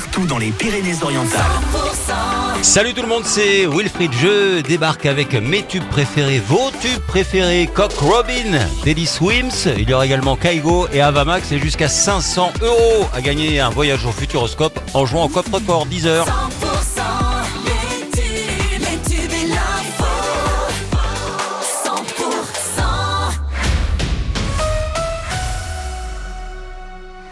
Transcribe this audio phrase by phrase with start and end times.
[0.00, 1.40] partout dans les Pyrénées-Orientales.
[2.62, 4.12] Salut tout le monde, c'est Wilfried.
[4.12, 7.68] Je débarque avec mes tubes préférés, vos tubes préférés.
[7.72, 9.74] Coq Robin, Daily Swims.
[9.76, 14.06] Il y aura également Kaigo et Avamax et jusqu'à 500 euros à gagner un voyage
[14.06, 16.26] au Futuroscope en jouant au coffre-fort 10 heures.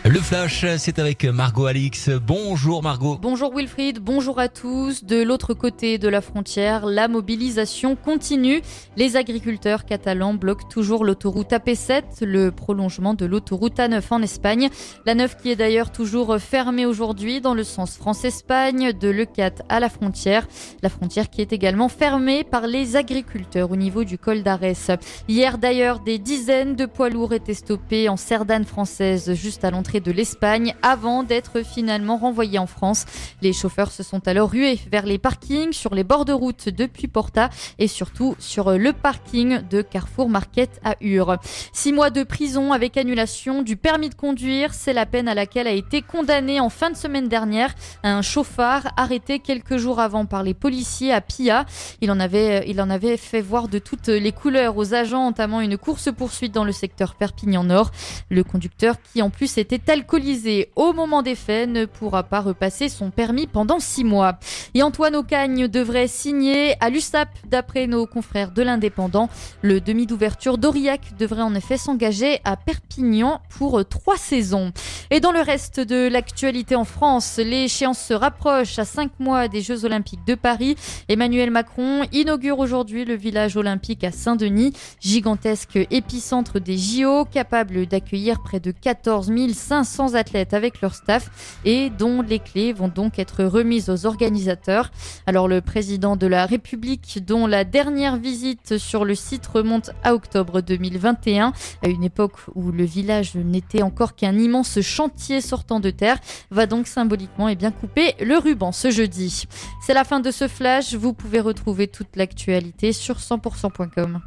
[0.08, 2.08] Le flash, c'est avec Margot Alix.
[2.08, 3.18] Bonjour Margot.
[3.20, 5.04] Bonjour Wilfried, bonjour à tous.
[5.04, 8.62] De l'autre côté de la frontière, la mobilisation continue.
[8.96, 14.70] Les agriculteurs catalans bloquent toujours l'autoroute AP7, le prolongement de l'autoroute A9 en Espagne.
[15.04, 19.78] La 9 qui est d'ailleurs toujours fermée aujourd'hui dans le sens France-Espagne, de l'E4 à
[19.78, 20.48] la frontière.
[20.82, 24.90] La frontière qui est également fermée par les agriculteurs au niveau du col d'Arès.
[25.28, 29.97] Hier d'ailleurs, des dizaines de poids lourds étaient stoppés en Cerdane française juste à l'entrée
[30.00, 33.04] de l'Espagne avant d'être finalement renvoyés en France.
[33.42, 37.08] Les chauffeurs se sont alors rués vers les parkings, sur les bords de route depuis
[37.08, 41.38] Porta et surtout sur le parking de Carrefour Market à Ur.
[41.72, 45.66] Six mois de prison avec annulation du permis de conduire, c'est la peine à laquelle
[45.66, 50.42] a été condamné en fin de semaine dernière un chauffard arrêté quelques jours avant par
[50.42, 51.66] les policiers à Pia.
[52.00, 55.60] Il en avait, il en avait fait voir de toutes les couleurs aux agents entamant
[55.60, 57.90] une course-poursuite dans le secteur Perpignan-Nord.
[58.30, 62.88] Le conducteur, qui en plus était alcoolisé au moment des faits, ne pourra pas repasser
[62.88, 64.38] son permis pendant six mois.
[64.74, 69.28] Et Antoine Ocagne devrait signer à l'USAP, d'après nos confrères de l'Indépendant.
[69.62, 74.72] Le demi d'ouverture d'Aurillac devrait en effet s'engager à Perpignan pour trois saisons.
[75.10, 79.62] Et dans le reste de l'actualité en France, l'échéance se rapproche à cinq mois des
[79.62, 80.76] Jeux Olympiques de Paris.
[81.08, 88.42] Emmanuel Macron inaugure aujourd'hui le village olympique à Saint-Denis, gigantesque épicentre des JO, capable d'accueillir
[88.42, 89.77] près de 14 500
[90.14, 94.90] athlètes avec leur staff et dont les clés vont donc être remises aux organisateurs.
[95.26, 100.14] Alors le président de la République, dont la dernière visite sur le site remonte à
[100.14, 101.52] octobre 2021,
[101.82, 106.18] à une époque où le village n'était encore qu'un immense chantier sortant de terre,
[106.50, 109.44] va donc symboliquement et bien couper le ruban ce jeudi.
[109.80, 114.20] C'est la fin de ce flash, vous pouvez retrouver toute l'actualité sur 100%.com.